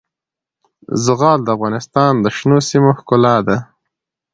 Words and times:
زغال 1.05 1.39
د 1.43 1.47
افغانستان 1.55 2.13
د 2.19 2.25
شنو 2.37 2.57
سیمو 2.69 2.91
ښکلا 2.99 3.35
ده. 3.47 3.57